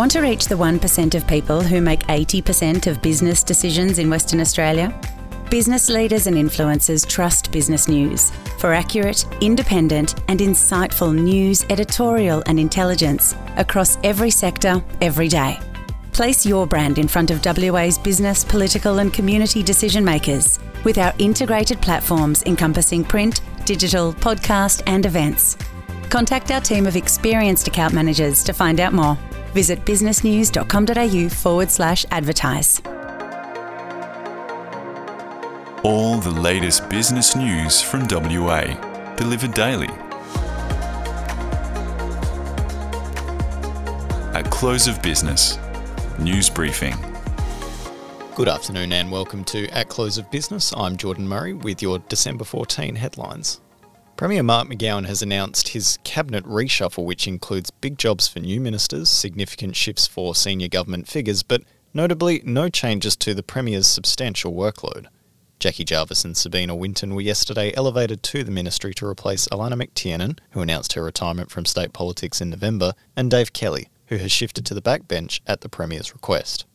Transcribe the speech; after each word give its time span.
Want 0.00 0.12
to 0.12 0.22
reach 0.22 0.46
the 0.46 0.54
1% 0.54 1.14
of 1.14 1.26
people 1.26 1.60
who 1.60 1.82
make 1.82 2.06
80% 2.06 2.86
of 2.86 3.02
business 3.02 3.42
decisions 3.42 3.98
in 3.98 4.08
Western 4.08 4.40
Australia? 4.40 4.98
Business 5.50 5.90
leaders 5.90 6.26
and 6.26 6.36
influencers 6.38 7.06
trust 7.06 7.52
business 7.52 7.86
news 7.86 8.32
for 8.56 8.72
accurate, 8.72 9.26
independent, 9.42 10.14
and 10.28 10.40
insightful 10.40 11.14
news, 11.14 11.66
editorial, 11.68 12.42
and 12.46 12.58
intelligence 12.58 13.34
across 13.58 13.98
every 14.02 14.30
sector, 14.30 14.82
every 15.02 15.28
day. 15.28 15.60
Place 16.12 16.46
your 16.46 16.66
brand 16.66 16.98
in 16.98 17.06
front 17.06 17.30
of 17.30 17.44
WA's 17.44 17.98
business, 17.98 18.42
political, 18.42 19.00
and 19.00 19.12
community 19.12 19.62
decision 19.62 20.02
makers 20.02 20.58
with 20.82 20.96
our 20.96 21.12
integrated 21.18 21.78
platforms 21.82 22.42
encompassing 22.44 23.04
print, 23.04 23.42
digital, 23.66 24.14
podcast, 24.14 24.82
and 24.86 25.04
events. 25.04 25.58
Contact 26.08 26.50
our 26.52 26.60
team 26.62 26.86
of 26.86 26.96
experienced 26.96 27.68
account 27.68 27.92
managers 27.92 28.42
to 28.44 28.54
find 28.54 28.80
out 28.80 28.94
more. 28.94 29.18
Visit 29.52 29.84
businessnews.com.au 29.84 31.28
forward 31.28 31.70
slash 31.70 32.06
advertise. 32.10 32.80
All 35.82 36.18
the 36.18 36.30
latest 36.30 36.88
business 36.90 37.34
news 37.34 37.80
from 37.80 38.06
WA, 38.10 38.64
delivered 39.16 39.54
daily. 39.54 39.88
At 44.34 44.50
close 44.50 44.86
of 44.86 45.00
business, 45.02 45.58
news 46.18 46.50
briefing. 46.50 46.94
Good 48.36 48.48
afternoon 48.48 48.92
and 48.92 49.10
welcome 49.10 49.42
to 49.44 49.68
At 49.68 49.88
Close 49.88 50.16
of 50.16 50.30
Business. 50.30 50.72
I'm 50.76 50.96
Jordan 50.96 51.26
Murray 51.26 51.52
with 51.52 51.82
your 51.82 51.98
December 51.98 52.44
14 52.44 52.94
headlines. 52.94 53.60
Premier 54.20 54.42
Mark 54.42 54.68
McGowan 54.68 55.06
has 55.06 55.22
announced 55.22 55.68
his 55.68 55.98
cabinet 56.04 56.44
reshuffle, 56.44 57.06
which 57.06 57.26
includes 57.26 57.70
big 57.70 57.96
jobs 57.96 58.28
for 58.28 58.38
new 58.38 58.60
ministers, 58.60 59.08
significant 59.08 59.74
shifts 59.74 60.06
for 60.06 60.34
senior 60.34 60.68
government 60.68 61.08
figures, 61.08 61.42
but 61.42 61.62
notably 61.94 62.42
no 62.44 62.68
changes 62.68 63.16
to 63.16 63.32
the 63.32 63.42
Premier's 63.42 63.86
substantial 63.86 64.52
workload. 64.52 65.06
Jackie 65.58 65.84
Jarvis 65.84 66.22
and 66.22 66.36
Sabina 66.36 66.74
Winton 66.74 67.14
were 67.14 67.22
yesterday 67.22 67.72
elevated 67.74 68.22
to 68.24 68.44
the 68.44 68.50
ministry 68.50 68.92
to 68.92 69.06
replace 69.06 69.48
Alannah 69.50 69.78
MacTiernan, 69.78 70.38
who 70.50 70.60
announced 70.60 70.92
her 70.92 71.02
retirement 71.02 71.50
from 71.50 71.64
state 71.64 71.94
politics 71.94 72.42
in 72.42 72.50
November, 72.50 72.92
and 73.16 73.30
Dave 73.30 73.54
Kelly, 73.54 73.88
who 74.08 74.18
has 74.18 74.30
shifted 74.30 74.66
to 74.66 74.74
the 74.74 74.82
backbench 74.82 75.40
at 75.46 75.62
the 75.62 75.70
Premier's 75.70 76.12
request. 76.12 76.66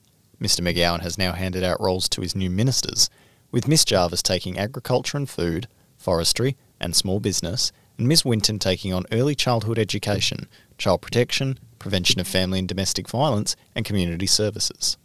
Mr 0.41 0.61
McGowan 0.61 1.01
has 1.01 1.15
now 1.15 1.33
handed 1.33 1.63
out 1.63 1.79
roles 1.79 2.09
to 2.09 2.21
his 2.21 2.35
new 2.35 2.49
ministers, 2.49 3.07
with 3.51 3.67
Miss 3.67 3.85
Jarvis 3.85 4.23
taking 4.23 4.57
agriculture 4.57 5.15
and 5.15 5.29
food, 5.29 5.67
forestry, 5.95 6.57
and 6.79 6.95
small 6.95 7.19
business, 7.19 7.71
and 7.97 8.07
Ms. 8.07 8.25
Winton 8.25 8.59
taking 8.59 8.93
on 8.93 9.05
early 9.11 9.35
childhood 9.35 9.79
education, 9.79 10.47
child 10.77 11.01
protection, 11.01 11.57
prevention 11.79 12.19
of 12.19 12.27
family 12.27 12.59
and 12.59 12.67
domestic 12.67 13.09
violence, 13.09 13.55
and 13.75 13.85
community 13.85 14.27
services. 14.27 14.97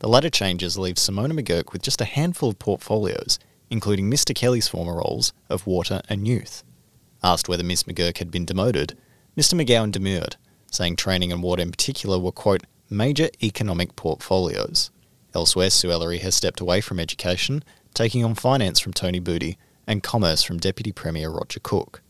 The 0.00 0.08
latter 0.08 0.30
changes 0.30 0.76
leave 0.76 0.98
Simone 0.98 1.32
McGurk 1.32 1.72
with 1.72 1.82
just 1.82 2.00
a 2.00 2.04
handful 2.06 2.50
of 2.50 2.58
portfolios, 2.58 3.38
including 3.70 4.10
Mr. 4.10 4.34
Kelly's 4.34 4.68
former 4.68 4.96
roles 4.96 5.32
of 5.48 5.66
water 5.66 6.02
and 6.08 6.26
youth. 6.26 6.62
Asked 7.22 7.48
whether 7.48 7.64
Ms. 7.64 7.84
McGurk 7.84 8.18
had 8.18 8.30
been 8.30 8.44
demoted, 8.44 8.98
Mr. 9.36 9.54
McGowan 9.54 9.90
demurred, 9.90 10.36
saying 10.70 10.96
training 10.96 11.32
and 11.32 11.42
water 11.42 11.62
in 11.62 11.70
particular 11.70 12.18
were, 12.18 12.32
quote, 12.32 12.64
major 12.90 13.28
economic 13.42 13.96
portfolios. 13.96 14.90
Elsewhere, 15.34 15.70
Sue 15.70 15.90
Ellery 15.90 16.18
has 16.18 16.34
stepped 16.34 16.60
away 16.60 16.80
from 16.80 17.00
education, 17.00 17.64
taking 17.94 18.24
on 18.24 18.34
finance 18.34 18.78
from 18.78 18.92
Tony 18.92 19.20
Buti 19.20 19.56
and 19.86 20.02
commerce 20.02 20.42
from 20.42 20.58
Deputy 20.58 20.92
Premier 20.92 21.30
Roger 21.30 21.60
Cook. 21.60 22.02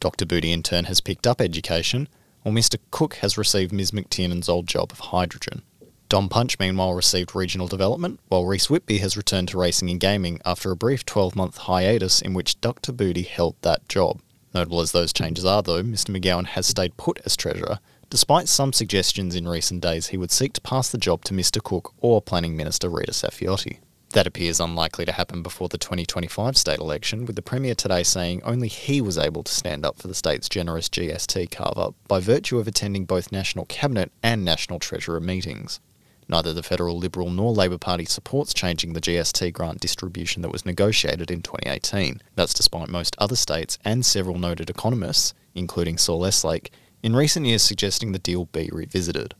Dr. 0.00 0.26
Buti 0.26 0.52
in 0.52 0.62
turn 0.62 0.84
has 0.84 1.00
picked 1.00 1.26
up 1.26 1.40
education, 1.40 2.08
while 2.42 2.54
Mr. 2.54 2.78
Cook 2.90 3.14
has 3.16 3.38
received 3.38 3.72
Ms. 3.72 3.92
MacTiernan's 3.92 4.48
old 4.48 4.66
job 4.66 4.90
of 4.90 4.98
hydrogen. 4.98 5.62
Don 6.08 6.28
Punch, 6.28 6.58
meanwhile, 6.58 6.92
received 6.92 7.34
regional 7.34 7.68
development, 7.68 8.20
while 8.28 8.44
Reece 8.44 8.68
Whitby 8.68 8.98
has 8.98 9.16
returned 9.16 9.48
to 9.48 9.58
racing 9.58 9.88
and 9.88 9.98
gaming 9.98 10.40
after 10.44 10.70
a 10.70 10.76
brief 10.76 11.06
12 11.06 11.34
month 11.34 11.56
hiatus 11.56 12.20
in 12.20 12.34
which 12.34 12.60
Dr. 12.60 12.92
Buti 12.92 13.22
held 13.22 13.54
that 13.62 13.88
job. 13.88 14.20
Notable 14.54 14.80
as 14.80 14.92
those 14.92 15.12
changes 15.12 15.44
are, 15.44 15.62
though, 15.62 15.82
Mr. 15.82 16.14
McGowan 16.14 16.46
has 16.48 16.66
stayed 16.66 16.96
put 16.98 17.18
as 17.24 17.36
Treasurer, 17.36 17.78
despite 18.10 18.48
some 18.48 18.74
suggestions 18.74 19.34
in 19.34 19.48
recent 19.48 19.80
days 19.80 20.08
he 20.08 20.18
would 20.18 20.30
seek 20.30 20.52
to 20.52 20.60
pass 20.60 20.90
the 20.90 20.98
job 20.98 21.24
to 21.24 21.32
Mr. 21.32 21.62
Cook 21.62 21.94
or 21.98 22.20
Planning 22.20 22.56
Minister 22.58 22.90
Rita 22.90 23.12
Saffioti. 23.12 23.78
That 24.12 24.26
appears 24.26 24.60
unlikely 24.60 25.06
to 25.06 25.12
happen 25.12 25.42
before 25.42 25.68
the 25.68 25.78
2025 25.78 26.54
state 26.54 26.78
election, 26.78 27.24
with 27.24 27.34
the 27.34 27.40
Premier 27.40 27.74
today 27.74 28.02
saying 28.02 28.42
only 28.44 28.68
he 28.68 29.00
was 29.00 29.16
able 29.16 29.42
to 29.42 29.54
stand 29.54 29.86
up 29.86 29.98
for 29.98 30.06
the 30.06 30.14
state's 30.14 30.50
generous 30.50 30.90
GST 30.90 31.50
carve 31.50 31.78
up 31.78 31.94
by 32.08 32.20
virtue 32.20 32.58
of 32.58 32.68
attending 32.68 33.06
both 33.06 33.32
National 33.32 33.64
Cabinet 33.64 34.12
and 34.22 34.44
National 34.44 34.78
Treasurer 34.78 35.18
meetings. 35.18 35.80
Neither 36.28 36.52
the 36.52 36.62
federal 36.62 36.98
Liberal 36.98 37.30
nor 37.30 37.52
Labor 37.52 37.78
Party 37.78 38.04
supports 38.04 38.52
changing 38.52 38.92
the 38.92 39.00
GST 39.00 39.50
grant 39.54 39.80
distribution 39.80 40.42
that 40.42 40.52
was 40.52 40.66
negotiated 40.66 41.30
in 41.30 41.40
2018. 41.40 42.20
That's 42.34 42.54
despite 42.54 42.90
most 42.90 43.16
other 43.18 43.36
states 43.36 43.78
and 43.82 44.04
several 44.04 44.38
noted 44.38 44.68
economists, 44.68 45.32
including 45.54 45.96
Saul 45.96 46.20
Eslake, 46.20 46.68
in 47.02 47.16
recent 47.16 47.46
years 47.46 47.62
suggesting 47.62 48.12
the 48.12 48.18
deal 48.18 48.44
be 48.44 48.68
revisited. 48.70 49.34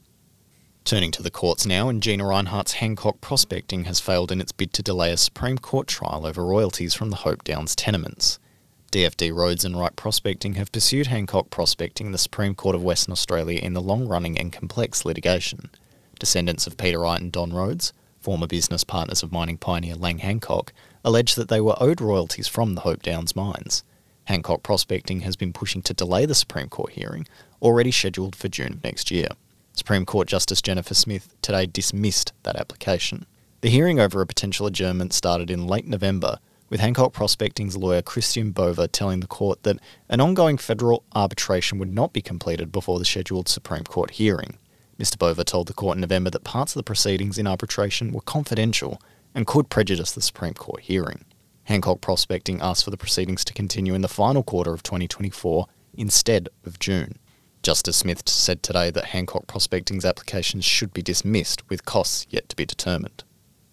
Turning 0.84 1.12
to 1.12 1.22
the 1.22 1.30
courts 1.30 1.64
now, 1.64 1.88
and 1.88 2.02
Gina 2.02 2.24
Rinehart's 2.24 2.72
Hancock 2.74 3.20
Prospecting 3.20 3.84
has 3.84 4.00
failed 4.00 4.32
in 4.32 4.40
its 4.40 4.50
bid 4.50 4.72
to 4.72 4.82
delay 4.82 5.12
a 5.12 5.16
Supreme 5.16 5.58
Court 5.58 5.86
trial 5.86 6.26
over 6.26 6.44
royalties 6.44 6.92
from 6.92 7.10
the 7.10 7.16
Hope 7.16 7.44
Downs 7.44 7.76
tenements. 7.76 8.40
DFD 8.90 9.32
Rhodes 9.32 9.64
and 9.64 9.78
Wright 9.78 9.94
Prospecting 9.94 10.54
have 10.54 10.72
pursued 10.72 11.06
Hancock 11.06 11.50
Prospecting 11.50 12.10
the 12.10 12.18
Supreme 12.18 12.54
Court 12.54 12.74
of 12.74 12.82
Western 12.82 13.12
Australia 13.12 13.60
in 13.60 13.74
the 13.74 13.80
long 13.80 14.08
running 14.08 14.38
and 14.38 14.52
complex 14.52 15.04
litigation 15.04 15.70
descendants 16.18 16.66
of 16.66 16.76
Peter 16.76 17.00
Wright 17.00 17.20
and 17.20 17.32
Don 17.32 17.52
Rhodes, 17.52 17.92
former 18.20 18.46
business 18.46 18.84
partners 18.84 19.22
of 19.22 19.32
mining 19.32 19.58
pioneer 19.58 19.96
Lang 19.96 20.18
Hancock, 20.18 20.72
allege 21.04 21.34
that 21.36 21.48
they 21.48 21.60
were 21.60 21.74
owed 21.80 22.00
royalties 22.00 22.46
from 22.46 22.74
the 22.74 22.82
Hope 22.82 23.02
Downs 23.02 23.34
mines. 23.34 23.82
Hancock 24.26 24.62
Prospecting 24.62 25.20
has 25.22 25.34
been 25.34 25.52
pushing 25.52 25.82
to 25.82 25.94
delay 25.94 26.26
the 26.26 26.34
Supreme 26.34 26.68
Court 26.68 26.92
hearing, 26.92 27.26
already 27.60 27.90
scheduled 27.90 28.36
for 28.36 28.48
June 28.48 28.74
of 28.74 28.84
next 28.84 29.10
year. 29.10 29.28
Supreme 29.74 30.04
Court 30.04 30.28
Justice 30.28 30.62
Jennifer 30.62 30.94
Smith 30.94 31.34
today 31.42 31.66
dismissed 31.66 32.32
that 32.42 32.56
application. 32.56 33.26
The 33.62 33.70
hearing 33.70 34.00
over 34.00 34.20
a 34.20 34.26
potential 34.26 34.66
adjournment 34.66 35.12
started 35.12 35.50
in 35.50 35.66
late 35.66 35.86
November, 35.86 36.38
with 36.68 36.80
Hancock 36.80 37.12
Prospecting's 37.12 37.76
lawyer 37.76 38.02
Christian 38.02 38.50
Bova 38.50 38.88
telling 38.88 39.20
the 39.20 39.26
court 39.26 39.62
that 39.62 39.78
an 40.08 40.20
ongoing 40.20 40.58
federal 40.58 41.04
arbitration 41.14 41.78
would 41.78 41.92
not 41.92 42.12
be 42.12 42.22
completed 42.22 42.72
before 42.72 42.98
the 42.98 43.04
scheduled 43.04 43.48
Supreme 43.48 43.84
Court 43.84 44.12
hearing. 44.12 44.58
Mr. 44.98 45.18
Bova 45.18 45.44
told 45.44 45.68
the 45.68 45.74
court 45.74 45.96
in 45.96 46.00
November 46.00 46.30
that 46.30 46.44
parts 46.44 46.74
of 46.74 46.80
the 46.80 46.84
proceedings 46.84 47.38
in 47.38 47.46
arbitration 47.46 48.12
were 48.12 48.20
confidential 48.20 49.00
and 49.34 49.46
could 49.46 49.68
prejudice 49.68 50.12
the 50.12 50.22
Supreme 50.22 50.54
Court 50.54 50.82
hearing. 50.82 51.24
Hancock 51.64 52.00
Prospecting 52.00 52.60
asked 52.60 52.84
for 52.84 52.90
the 52.90 52.96
proceedings 52.96 53.44
to 53.44 53.52
continue 53.52 53.94
in 53.94 54.02
the 54.02 54.08
final 54.08 54.42
quarter 54.42 54.72
of 54.72 54.82
2024 54.82 55.66
instead 55.94 56.48
of 56.64 56.78
June. 56.78 57.18
Justice 57.62 57.98
Smith 57.98 58.28
said 58.28 58.60
today 58.60 58.90
that 58.90 59.06
Hancock 59.06 59.46
Prospecting's 59.46 60.04
applications 60.04 60.64
should 60.64 60.92
be 60.92 61.00
dismissed 61.00 61.68
with 61.70 61.84
costs 61.84 62.26
yet 62.28 62.48
to 62.48 62.56
be 62.56 62.66
determined. 62.66 63.22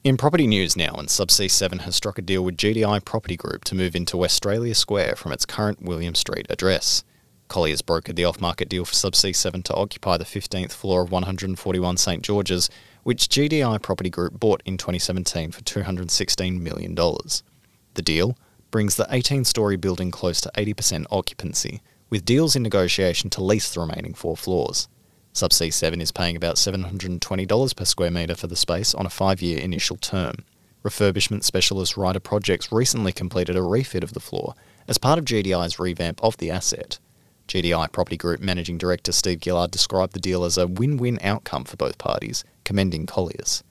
In 0.04 0.16
property 0.16 0.46
news 0.46 0.78
now, 0.78 0.94
and 0.94 1.08
Subsea 1.08 1.50
7 1.50 1.80
has 1.80 1.96
struck 1.96 2.20
a 2.20 2.22
deal 2.22 2.44
with 2.44 2.56
GDI 2.56 3.04
Property 3.04 3.36
Group 3.36 3.64
to 3.66 3.76
move 3.76 3.96
into 3.96 4.16
Westralia 4.16 4.76
Square 4.76 5.16
from 5.16 5.32
its 5.32 5.46
current 5.46 5.82
William 5.82 6.14
Street 6.14 6.46
address. 6.52 7.04
Colliers 7.48 7.82
brokered 7.82 8.16
the 8.16 8.26
off 8.26 8.40
market 8.40 8.70
deal 8.70 8.86
for 8.86 8.94
Subsea 8.94 9.36
7 9.36 9.64
to 9.64 9.74
occupy 9.74 10.18
the 10.18 10.24
15th 10.24 10.72
floor 10.72 11.02
of 11.02 11.12
141 11.12 11.98
St 11.98 12.22
George's, 12.22 12.70
which 13.02 13.28
GDI 13.28 13.82
Property 13.82 14.12
Group 14.12 14.40
bought 14.40 14.62
in 14.66 14.78
2017 14.78 15.52
for 15.52 15.62
$216 15.62 16.62
million. 16.62 16.94
The 16.94 18.02
deal 18.04 18.38
brings 18.70 18.98
the 18.98 19.08
18 19.10 19.46
story 19.46 19.78
building 19.78 20.12
close 20.12 20.40
to 20.42 20.52
80% 20.56 21.08
occupancy, 21.10 21.82
with 22.10 22.26
deals 22.26 22.56
in 22.56 22.64
negotiation 22.64 23.30
to 23.32 23.44
lease 23.44 23.74
the 23.74 23.80
remaining 23.80 24.14
four 24.14 24.36
floors. 24.36 24.88
Subsea 25.34 25.72
7 25.72 26.02
is 26.02 26.12
paying 26.12 26.36
about 26.36 26.56
$720 26.56 27.76
per 27.76 27.86
square 27.86 28.12
metre 28.12 28.36
for 28.36 28.48
the 28.48 28.56
space 28.56 28.94
on 28.94 29.06
a 29.06 29.10
five 29.10 29.42
year 29.42 29.60
initial 29.60 29.98
term. 29.98 30.36
Refurbishment 30.84 31.44
specialist 31.44 31.98
Ryder 31.98 32.20
Projects 32.20 32.72
recently 32.72 33.12
completed 33.12 33.56
a 33.56 33.62
refit 33.62 34.04
of 34.04 34.14
the 34.14 34.20
floor 34.20 34.56
as 34.88 34.98
part 34.98 35.20
of 35.20 35.26
GDI's 35.26 35.80
revamp 35.80 36.24
of 36.24 36.38
the 36.38 36.50
asset. 36.50 37.00
GDI 37.48 37.92
Property 37.92 38.18
Group 38.18 38.42
Managing 38.42 38.78
Director 38.78 39.12
Steve 39.12 39.40
Gillard 39.44 39.72
described 39.72 40.14
the 40.14 40.20
deal 40.20 40.44
as 40.44 40.58
a 40.58 40.68
win 40.68 40.98
win 40.98 41.20
outcome 41.22 41.64
for 41.64 41.78
both 41.78 41.98
parties, 41.98 42.44
commending 42.64 43.06
Colliers. 43.06 43.64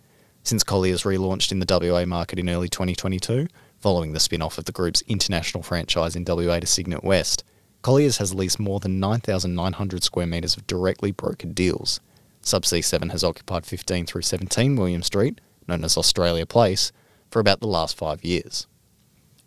Since 0.42 0.64
Colliers 0.64 1.02
relaunched 1.02 1.52
in 1.52 1.60
the 1.60 1.92
WA 1.92 2.04
market 2.04 2.38
in 2.38 2.48
early 2.48 2.68
2022, 2.68 3.46
following 3.78 4.12
the 4.12 4.20
spin 4.20 4.42
off 4.42 4.58
of 4.58 4.64
the 4.64 4.72
group's 4.72 5.02
international 5.02 5.62
franchise 5.62 6.16
in 6.16 6.24
WA 6.26 6.58
to 6.58 6.66
Cygnet 6.66 7.04
West, 7.04 7.44
Colliers 7.82 8.18
has 8.18 8.34
leased 8.34 8.58
more 8.58 8.80
than 8.80 9.00
9,900 9.00 10.02
square 10.02 10.26
metres 10.26 10.56
of 10.56 10.66
directly 10.66 11.12
brokered 11.12 11.54
deals. 11.54 12.00
Subsea 12.42 12.84
7 12.84 13.10
has 13.10 13.22
occupied 13.22 13.66
15 13.66 14.06
through 14.06 14.22
17 14.22 14.76
William 14.76 15.02
Street, 15.02 15.40
known 15.66 15.84
as 15.84 15.96
Australia 15.96 16.46
Place, 16.46 16.92
for 17.30 17.40
about 17.40 17.60
the 17.60 17.66
last 17.66 17.96
five 17.96 18.24
years. 18.24 18.66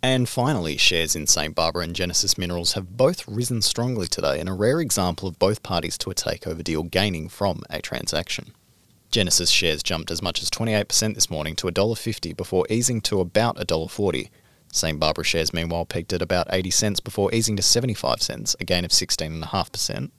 And 0.03 0.27
finally, 0.27 0.77
shares 0.77 1.15
in 1.15 1.27
St 1.27 1.53
Barbara 1.53 1.83
and 1.83 1.95
Genesis 1.95 2.37
Minerals 2.37 2.73
have 2.73 2.97
both 2.97 3.27
risen 3.27 3.61
strongly 3.61 4.07
today 4.07 4.39
in 4.39 4.47
a 4.47 4.55
rare 4.55 4.79
example 4.79 5.27
of 5.27 5.37
both 5.37 5.61
parties 5.61 5.97
to 5.99 6.09
a 6.09 6.15
takeover 6.15 6.63
deal 6.63 6.83
gaining 6.83 7.29
from 7.29 7.61
a 7.69 7.81
transaction. 7.81 8.53
Genesis 9.11 9.49
shares 9.49 9.83
jumped 9.83 10.09
as 10.09 10.21
much 10.21 10.41
as 10.41 10.49
28% 10.49 11.15
this 11.15 11.29
morning 11.29 11.55
to 11.57 11.67
$1.50 11.67 12.35
before 12.35 12.65
easing 12.69 13.01
to 13.01 13.19
about 13.19 13.57
$1.40. 13.57 14.29
St 14.71 14.99
Barbara 14.99 15.23
shares 15.23 15.53
meanwhile 15.53 15.85
peaked 15.85 16.13
at 16.13 16.21
about 16.21 16.47
80 16.49 16.71
cents 16.71 16.99
before 16.99 17.33
easing 17.33 17.55
to 17.57 17.61
75 17.61 18.21
cents, 18.21 18.55
a 18.59 18.65
gain 18.65 18.85
of 18.85 18.91
16.5%. 18.91 20.11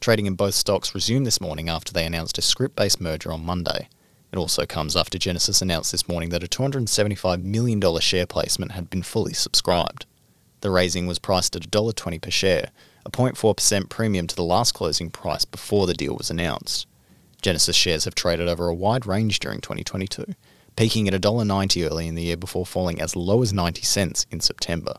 Trading 0.00 0.26
in 0.26 0.34
both 0.34 0.54
stocks 0.54 0.94
resumed 0.94 1.26
this 1.26 1.40
morning 1.40 1.68
after 1.68 1.92
they 1.92 2.06
announced 2.06 2.38
a 2.38 2.42
scrip 2.42 2.74
based 2.74 3.00
merger 3.00 3.32
on 3.32 3.44
Monday. 3.44 3.88
It 4.32 4.38
also 4.38 4.64
comes 4.66 4.96
after 4.96 5.18
Genesis 5.18 5.60
announced 5.60 5.92
this 5.92 6.08
morning 6.08 6.30
that 6.30 6.44
a 6.44 6.48
$275 6.48 7.42
million 7.42 8.00
share 8.00 8.26
placement 8.26 8.72
had 8.72 8.88
been 8.90 9.02
fully 9.02 9.32
subscribed. 9.32 10.06
The 10.60 10.70
raising 10.70 11.06
was 11.06 11.18
priced 11.18 11.56
at 11.56 11.70
$1.20 11.70 12.20
per 12.20 12.30
share, 12.30 12.70
a 13.04 13.10
0.4% 13.10 13.88
premium 13.88 14.26
to 14.26 14.36
the 14.36 14.42
last 14.42 14.72
closing 14.72 15.10
price 15.10 15.44
before 15.44 15.86
the 15.86 15.94
deal 15.94 16.16
was 16.16 16.30
announced. 16.30 16.86
Genesis 17.42 17.76
shares 17.76 18.04
have 18.04 18.14
traded 18.14 18.48
over 18.48 18.68
a 18.68 18.74
wide 18.74 19.06
range 19.06 19.40
during 19.40 19.60
2022, 19.60 20.34
peaking 20.80 21.06
at 21.06 21.12
$1.90 21.12 21.90
early 21.90 22.08
in 22.08 22.14
the 22.14 22.22
year 22.22 22.38
before 22.38 22.64
falling 22.64 23.02
as 23.02 23.14
low 23.14 23.42
as 23.42 23.52
90 23.52 23.82
cents 23.82 24.24
in 24.30 24.40
September. 24.40 24.94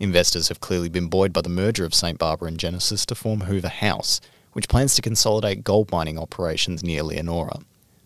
Investors 0.00 0.48
have 0.48 0.58
clearly 0.58 0.88
been 0.88 1.08
buoyed 1.08 1.34
by 1.34 1.42
the 1.42 1.50
merger 1.50 1.84
of 1.84 1.94
St 1.94 2.16
Barbara 2.16 2.48
and 2.48 2.58
Genesis 2.58 3.04
to 3.04 3.14
form 3.14 3.40
Hoover 3.40 3.68
House, 3.68 4.22
which 4.54 4.70
plans 4.70 4.94
to 4.94 5.02
consolidate 5.02 5.64
gold 5.64 5.92
mining 5.92 6.18
operations 6.18 6.82
near 6.82 7.02
Leonora. 7.02 7.58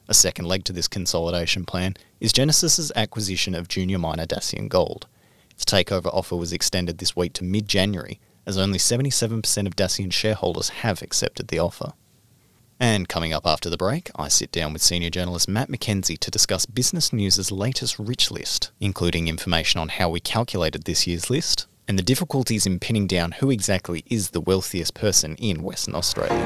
A 0.09 0.15
second 0.15 0.47
leg 0.47 0.65
to 0.65 0.73
this 0.73 0.89
consolidation 0.89 1.65
plan 1.65 1.95
is 2.19 2.33
Genesis's 2.33 2.91
acquisition 2.97 3.55
of 3.55 3.69
junior 3.69 4.01
miner 4.01 4.27
Dacian 4.27 4.67
Gold. 4.67 5.07
Its 5.53 5.65
takeover 5.65 6.13
offer 6.13 6.35
was 6.35 6.53
extended 6.53 6.99
this 6.99 7.15
week 7.15 7.35
to 7.35 7.45
mid 7.45 7.69
January, 7.69 8.19
as 8.47 8.59
only 8.59 8.81
77% 8.81 9.67
of 9.69 9.77
Dacian 9.77 10.11
shareholders 10.11 10.71
have 10.71 11.03
accepted 11.03 11.47
the 11.47 11.61
offer. 11.61 11.93
And 12.83 13.09
coming 13.09 13.33
up 13.33 13.47
after 13.47 13.71
the 13.71 13.77
break, 13.77 14.11
I 14.17 14.27
sit 14.27 14.51
down 14.51 14.73
with 14.73 14.83
senior 14.83 15.09
journalist 15.09 15.49
Matt 15.49 15.69
McKenzie 15.69 16.19
to 16.19 16.33
discuss 16.33 16.67
Business 16.67 17.13
News' 17.13 17.53
latest 17.53 17.97
rich 17.97 18.29
list, 18.29 18.73
including 18.81 19.29
information 19.29 19.79
on 19.79 19.89
how 19.89 20.09
we 20.09 20.19
calculated 20.19 20.83
this 20.83 21.07
year's 21.07 21.31
list 21.31 21.69
and 21.87 21.97
the 21.97 22.03
difficulties 22.03 22.67
in 22.67 22.81
pinning 22.81 23.07
down 23.07 23.37
who 23.39 23.53
exactly 23.53 24.03
is 24.11 24.31
the 24.31 24.41
wealthiest 24.41 24.95
person 24.95 25.37
in 25.37 25.63
Western 25.63 25.95
Australia. 25.95 26.37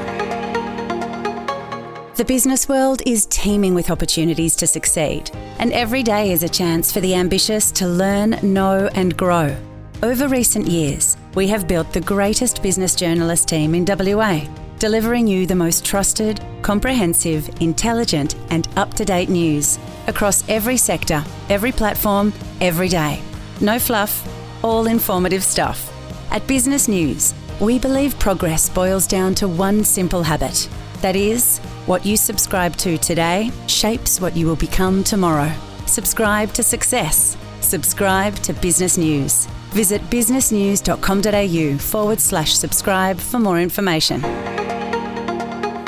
The 2.17 2.25
business 2.25 2.69
world 2.69 3.01
is 3.07 3.25
teeming 3.25 3.73
with 3.73 3.89
opportunities 3.89 4.55
to 4.57 4.67
succeed, 4.67 5.31
and 5.57 5.73
every 5.73 6.03
day 6.03 6.31
is 6.31 6.43
a 6.43 6.49
chance 6.49 6.91
for 6.93 6.99
the 6.99 7.15
ambitious 7.15 7.71
to 7.71 7.87
learn, 7.87 8.37
know, 8.43 8.91
and 8.93 9.17
grow. 9.17 9.57
Over 10.03 10.27
recent 10.27 10.67
years, 10.67 11.17
we 11.33 11.47
have 11.47 11.67
built 11.67 11.91
the 11.93 12.01
greatest 12.01 12.61
business 12.61 12.93
journalist 12.93 13.47
team 13.47 13.73
in 13.73 13.85
WA 13.85 14.47
delivering 14.79 15.27
you 15.27 15.45
the 15.45 15.55
most 15.55 15.85
trusted, 15.85 16.41
comprehensive, 16.61 17.49
intelligent, 17.61 18.35
and 18.49 18.67
up 18.75 18.93
to 18.95 19.05
date 19.05 19.29
news 19.29 19.79
across 20.07 20.47
every 20.49 20.77
sector, 20.77 21.23
every 21.49 21.71
platform, 21.71 22.33
every 22.61 22.89
day. 22.89 23.21
No 23.61 23.79
fluff, 23.79 24.27
all 24.63 24.87
informative 24.87 25.43
stuff. 25.43 25.91
At 26.31 26.45
Business 26.47 26.87
News, 26.87 27.33
we 27.59 27.79
believe 27.79 28.17
progress 28.19 28.69
boils 28.69 29.07
down 29.07 29.35
to 29.35 29.47
one 29.47 29.83
simple 29.83 30.23
habit 30.23 30.69
that 31.01 31.15
is, 31.15 31.59
what 31.85 32.05
you 32.05 32.17
subscribe 32.17 32.75
to 32.77 32.97
today 32.97 33.51
shapes 33.67 34.19
what 34.19 34.35
you 34.35 34.47
will 34.47 34.55
become 34.55 35.03
tomorrow. 35.03 35.51
Subscribe 35.85 36.51
to 36.53 36.63
success. 36.63 37.37
Subscribe 37.61 38.35
to 38.37 38.53
Business 38.53 38.97
News. 38.97 39.45
Visit 39.71 40.01
businessnews.com.au 40.09 41.77
forward 41.77 42.19
slash 42.19 42.53
subscribe 42.53 43.17
for 43.17 43.39
more 43.39 43.59
information. 43.59 44.66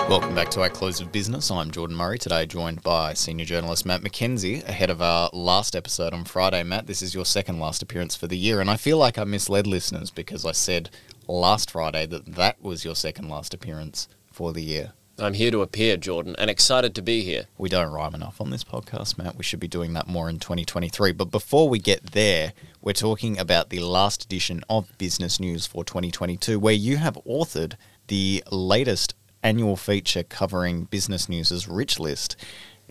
Welcome 0.09 0.33
back 0.33 0.49
to 0.51 0.63
our 0.63 0.69
close 0.69 1.01
of 1.01 1.11
business. 1.11 1.51
I'm 1.51 1.69
Jordan 1.69 1.95
Murray, 1.95 2.17
today 2.17 2.47
joined 2.47 2.81
by 2.81 3.13
senior 3.13 3.45
journalist 3.45 3.85
Matt 3.85 4.01
McKenzie 4.01 4.67
ahead 4.67 4.89
of 4.89 5.03
our 5.03 5.29
last 5.33 5.75
episode 5.75 6.15
on 6.15 6.23
Friday. 6.25 6.63
Matt, 6.63 6.87
this 6.87 7.03
is 7.03 7.13
your 7.13 7.25
second 7.25 7.59
last 7.59 7.83
appearance 7.83 8.15
for 8.15 8.25
the 8.25 8.35
year, 8.35 8.59
and 8.59 8.71
I 8.71 8.75
feel 8.75 8.97
like 8.97 9.19
I 9.19 9.23
misled 9.23 9.67
listeners 9.67 10.09
because 10.09 10.45
I 10.45 10.51
said 10.51 10.89
last 11.27 11.69
Friday 11.69 12.07
that 12.07 12.25
that 12.25 12.59
was 12.59 12.83
your 12.83 12.95
second 12.95 13.29
last 13.29 13.53
appearance 13.53 14.07
for 14.31 14.51
the 14.51 14.63
year. 14.63 14.93
I'm 15.19 15.35
here 15.35 15.51
to 15.51 15.61
appear, 15.61 15.95
Jordan, 15.95 16.35
and 16.39 16.49
excited 16.49 16.95
to 16.95 17.03
be 17.03 17.21
here. 17.21 17.45
We 17.59 17.69
don't 17.69 17.93
rhyme 17.93 18.15
enough 18.15 18.41
on 18.41 18.49
this 18.49 18.63
podcast, 18.63 19.15
Matt. 19.19 19.37
We 19.37 19.43
should 19.43 19.59
be 19.59 19.67
doing 19.67 19.93
that 19.93 20.07
more 20.07 20.27
in 20.27 20.39
2023. 20.39 21.11
But 21.11 21.25
before 21.25 21.69
we 21.69 21.77
get 21.77 22.13
there, 22.13 22.53
we're 22.81 22.93
talking 22.93 23.37
about 23.37 23.69
the 23.69 23.81
last 23.81 24.23
edition 24.23 24.63
of 24.71 24.89
Business 24.97 25.39
News 25.39 25.67
for 25.67 25.83
2022, 25.83 26.57
where 26.57 26.73
you 26.73 26.97
have 26.97 27.19
authored 27.27 27.75
the 28.07 28.43
latest 28.51 29.13
annual 29.43 29.75
feature 29.75 30.23
covering 30.23 30.85
business 30.85 31.29
news' 31.29 31.67
rich 31.67 31.99
list. 31.99 32.35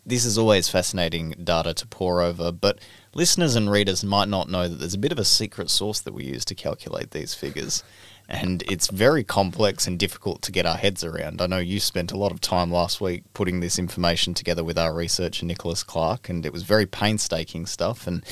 This 0.06 0.24
is 0.24 0.38
always 0.38 0.68
fascinating 0.68 1.34
data 1.42 1.74
to 1.74 1.86
pore 1.86 2.22
over, 2.22 2.50
but 2.50 2.78
listeners 3.12 3.56
and 3.56 3.70
readers 3.70 4.02
might 4.02 4.28
not 4.28 4.48
know 4.48 4.66
that 4.66 4.76
there's 4.76 4.94
a 4.94 4.98
bit 4.98 5.12
of 5.12 5.18
a 5.18 5.24
secret 5.24 5.68
source 5.68 6.00
that 6.00 6.14
we 6.14 6.24
use 6.24 6.44
to 6.46 6.54
calculate 6.54 7.10
these 7.10 7.34
figures. 7.34 7.82
And 8.30 8.62
it's 8.70 8.88
very 8.88 9.24
complex 9.24 9.86
and 9.86 9.98
difficult 9.98 10.42
to 10.42 10.52
get 10.52 10.66
our 10.66 10.76
heads 10.76 11.02
around. 11.02 11.40
I 11.40 11.46
know 11.46 11.58
you 11.58 11.80
spent 11.80 12.12
a 12.12 12.18
lot 12.18 12.30
of 12.30 12.40
time 12.40 12.70
last 12.70 13.00
week 13.00 13.24
putting 13.32 13.60
this 13.60 13.78
information 13.78 14.34
together 14.34 14.62
with 14.62 14.78
our 14.78 14.94
researcher, 14.94 15.46
Nicholas 15.46 15.82
Clark, 15.82 16.28
and 16.28 16.44
it 16.44 16.52
was 16.52 16.62
very 16.62 16.84
painstaking 16.84 17.64
stuff. 17.64 18.06
And 18.06 18.22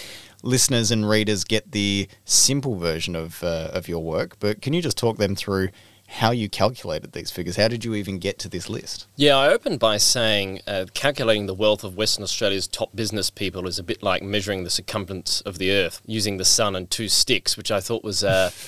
listeners 0.43 0.91
and 0.91 1.09
readers 1.09 1.45
get 1.45 1.73
the 1.73 2.09
simple 2.27 2.77
version 2.77 3.17
of, 3.17 3.43
uh, 3.43 3.71
of 3.73 3.89
your 3.89 4.03
work, 4.03 4.39
but 4.39 4.61
can 4.61 4.75
you 4.75 4.83
just 4.83 4.99
talk 4.99 5.17
them 5.17 5.35
through 5.35 5.71
how 6.09 6.31
you 6.31 6.49
calculated 6.49 7.13
these 7.13 7.31
figures. 7.31 7.57
How 7.57 7.69
did 7.69 7.85
you 7.85 7.95
even 7.95 8.19
get 8.19 8.39
to 8.41 8.49
this 8.49 8.69
list? 8.69 9.07
Yeah, 9.17 9.37
I 9.37 9.49
opened 9.49 9.79
by 9.79 9.97
saying 9.97 10.61
uh, 10.67 10.87
calculating 10.95 11.47
the 11.47 11.55
wealth 11.55 11.85
of 11.85 11.97
Western 11.97 12.23
Australia's 12.23 12.69
top 12.69 12.95
business 12.95 13.31
people 13.31 13.67
is 13.67 13.79
a 13.79 13.83
bit 13.83 14.03
like 14.03 14.23
measuring 14.23 14.65
the 14.65 14.71
circumference 14.71 15.41
of 15.43 15.59
the 15.59 15.73
Earth 15.73 16.01
using 16.07 16.37
the 16.37 16.45
sun 16.45 16.77
and 16.77 16.91
two 16.91 17.09
sticks, 17.09 17.57
which 17.57 17.71
I 17.71 17.81
thought 17.81 18.05
was. 18.05 18.23
Uh, 18.23 18.51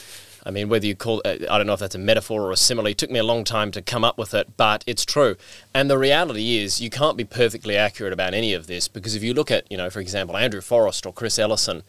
I 0.47 0.51
mean, 0.51 0.69
whether 0.69 0.87
you 0.87 0.95
call 0.95 1.21
it, 1.27 1.49
I 1.51 1.59
don't 1.59 1.67
know 1.67 1.75
if 1.75 1.81
that's 1.81 1.97
a 1.97 1.99
metaphor 1.99 2.43
or 2.43 2.53
a 2.53 2.57
simile. 2.57 2.87
It 2.87 2.97
took 2.97 3.11
me 3.11 3.19
a 3.19 3.25
long 3.25 3.45
time 3.45 3.71
to 3.73 3.83
come 3.83 4.05
up 4.05 4.17
with 4.17 4.33
it, 4.33 4.57
but 4.57 4.83
it's 4.87 5.05
true. 5.05 5.37
And 5.75 5.91
the 5.91 5.99
reality 5.99 6.57
is, 6.57 6.81
you 6.81 6.89
can't 6.91 7.19
be 7.19 7.25
perfectly 7.25 7.77
accurate 7.77 8.13
about 8.13 8.35
any 8.35 8.55
of 8.55 8.67
this 8.67 8.89
because 8.89 9.15
if 9.15 9.23
you 9.23 9.35
look 9.35 9.51
at, 9.51 9.71
you 9.71 9.77
know, 9.77 9.91
for 9.91 10.01
example, 10.01 10.37
Andrew 10.37 10.61
Forrest 10.63 11.05
or 11.05 11.13
Chris 11.13 11.39
Ellison, 11.39 11.83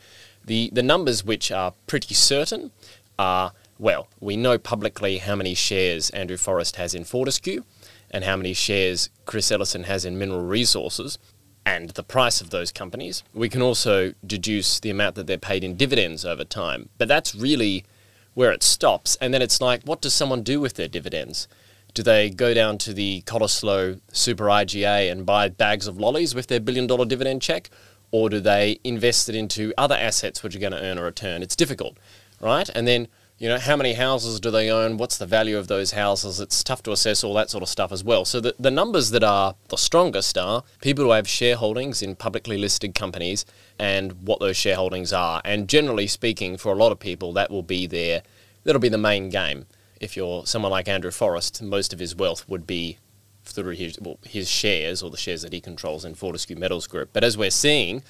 the, 0.44 0.72
the 0.74 0.84
numbers 0.84 1.24
which 1.24 1.52
are 1.52 1.74
pretty 1.88 2.16
certain 2.16 2.72
are 3.18 3.54
well, 3.80 4.10
we 4.20 4.36
know 4.36 4.58
publicly 4.58 5.18
how 5.20 5.36
many 5.36 5.56
shares 5.56 6.10
Andrew 6.10 6.38
Forrest 6.38 6.76
has 6.76 6.94
in 6.94 7.06
Fortescue 7.06 7.64
and 8.12 8.26
how 8.26 8.36
many 8.36 8.54
shares 8.54 9.10
Chris 9.26 9.52
Ellison 9.52 9.86
has 9.86 10.04
in 10.04 10.18
Mineral 10.18 10.46
Resources 10.46 11.18
and 11.66 11.92
the 11.92 12.04
price 12.04 12.42
of 12.42 12.50
those 12.50 12.72
companies. 12.72 13.24
We 13.34 13.48
can 13.48 13.62
also 13.62 14.14
deduce 14.26 14.80
the 14.80 14.90
amount 14.90 15.16
that 15.16 15.28
they're 15.28 15.38
paid 15.38 15.64
in 15.64 15.78
dividends 15.78 16.26
over 16.26 16.44
time. 16.44 16.90
But 16.98 17.08
that's 17.08 17.34
really 17.34 17.86
where 18.34 18.52
it 18.52 18.64
stops. 18.64 19.16
And 19.22 19.34
then 19.34 19.42
it's 19.42 19.62
like, 19.62 19.84
what 19.84 20.02
does 20.02 20.14
someone 20.14 20.44
do 20.44 20.60
with 20.60 20.74
their 20.74 20.88
dividends? 20.88 21.48
Do 21.94 22.04
they 22.04 22.30
go 22.30 22.54
down 22.54 22.78
to 22.80 22.94
the 22.94 23.22
Cottesloe 23.22 24.02
Super 24.12 24.46
IGA 24.46 25.12
and 25.12 25.26
buy 25.26 25.48
bags 25.50 25.88
of 25.88 25.98
lollies 25.98 26.36
with 26.36 26.48
their 26.48 26.60
billion 26.60 26.86
dollar 26.86 27.06
dividend 27.06 27.42
check? 27.42 27.70
Or 28.12 28.30
do 28.30 28.40
they 28.40 28.80
invest 28.84 29.30
it 29.30 29.36
into 29.36 29.74
other 29.78 29.96
assets 29.96 30.44
which 30.44 30.56
are 30.56 30.60
going 30.60 30.72
to 30.74 30.82
earn 30.82 30.98
a 30.98 31.04
return? 31.04 31.44
It's 31.44 31.56
difficult, 31.56 31.98
right? 32.42 32.68
And 32.70 32.88
then 32.88 33.08
you 33.40 33.48
know, 33.48 33.58
how 33.58 33.78
many 33.78 33.94
houses 33.94 34.42
do 34.42 34.52
they 34.52 34.70
own? 34.70 34.98
What's 34.98 35.18
the 35.18 35.26
value 35.26 35.58
of 35.58 35.68
those 35.68 35.92
houses? 35.92 36.42
It's 36.42 36.62
tough 36.62 36.84
to 36.84 36.92
assess 36.92 37.24
all 37.24 37.34
that 37.36 37.50
sort 37.50 37.64
of 37.64 37.70
stuff 37.70 37.94
as 37.94 38.04
well. 38.04 38.26
So 38.26 38.42
the, 38.42 38.54
the 38.60 38.70
numbers 38.70 39.12
that 39.12 39.24
are 39.24 39.56
the 39.70 39.78
strongest 39.78 40.38
are 40.38 40.64
people 40.82 41.06
who 41.06 41.12
have 41.12 41.26
shareholdings 41.26 42.04
in 42.04 42.18
publicly 42.18 42.58
listed 42.58 42.94
companies 42.94 43.46
and 43.80 44.28
what 44.28 44.42
those 44.42 44.58
shareholdings 44.58 45.18
are. 45.18 45.42
And 45.46 45.70
generally 45.70 46.06
speaking, 46.06 46.58
for 46.58 46.74
a 46.74 46.76
lot 46.76 46.92
of 46.92 47.00
people, 47.00 47.32
that 47.34 47.50
will 47.50 47.64
be 47.64 47.88
their 47.88 48.24
that'll 48.66 48.82
be 48.82 48.90
the 48.90 48.98
main 48.98 49.30
game. 49.30 49.68
If 50.02 50.18
you're 50.18 50.46
someone 50.46 50.72
like 50.72 50.90
Andrew 50.90 51.12
Forrest, 51.12 51.62
most 51.62 51.94
of 51.94 52.00
his 52.00 52.14
wealth 52.14 52.48
would 52.50 52.68
be 52.68 52.98
through 53.46 53.72
his, 53.72 53.98
well, 54.02 54.20
his 54.26 54.50
shares 54.50 55.02
or 55.02 55.10
the 55.10 55.18
shares 55.18 55.44
that 55.44 55.54
he 55.54 55.62
controls 55.62 56.04
in 56.04 56.14
Fortescue 56.14 56.58
Metals 56.58 56.88
Group. 56.88 57.12
But 57.14 57.24
as 57.24 57.38
we're 57.38 57.52
seeing, 57.52 58.04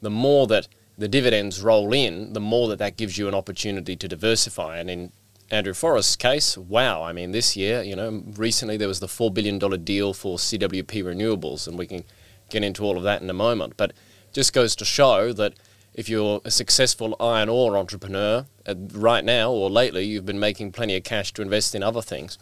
the 0.00 0.10
more 0.10 0.46
that 0.46 0.68
the 0.98 1.08
dividends 1.08 1.62
roll 1.62 1.92
in, 1.92 2.32
the 2.32 2.40
more 2.40 2.68
that 2.68 2.78
that 2.78 2.96
gives 2.96 3.18
you 3.18 3.28
an 3.28 3.34
opportunity 3.34 3.96
to 3.96 4.08
diversify. 4.08 4.78
And 4.78 4.88
in 4.88 5.12
Andrew 5.50 5.74
Forrest's 5.74 6.16
case, 6.16 6.56
wow, 6.56 7.02
I 7.02 7.12
mean, 7.12 7.32
this 7.32 7.56
year, 7.56 7.82
you 7.82 7.94
know, 7.94 8.22
recently 8.36 8.76
there 8.76 8.88
was 8.88 9.00
the 9.00 9.06
$4 9.06 9.32
billion 9.32 9.58
deal 9.84 10.14
for 10.14 10.38
CWP 10.38 11.04
Renewables, 11.04 11.68
and 11.68 11.78
we 11.78 11.86
can 11.86 12.04
get 12.50 12.64
into 12.64 12.82
all 12.82 12.96
of 12.96 13.02
that 13.04 13.22
in 13.22 13.30
a 13.30 13.34
moment. 13.34 13.74
But 13.76 13.92
just 14.32 14.52
goes 14.52 14.74
to 14.76 14.84
show 14.84 15.32
that 15.32 15.54
if 15.94 16.08
you're 16.08 16.40
a 16.44 16.50
successful 16.50 17.16
iron 17.18 17.48
ore 17.48 17.76
entrepreneur 17.76 18.46
uh, 18.66 18.74
right 18.92 19.24
now 19.24 19.50
or 19.50 19.70
lately, 19.70 20.04
you've 20.04 20.26
been 20.26 20.38
making 20.38 20.72
plenty 20.72 20.96
of 20.96 21.04
cash 21.04 21.32
to 21.32 21.42
invest 21.42 21.74
in 21.74 21.82
other 21.82 22.02
things. 22.02 22.38